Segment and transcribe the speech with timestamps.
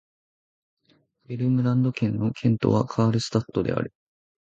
[1.29, 3.93] ヴェルムランド県の県都はカールスタッドである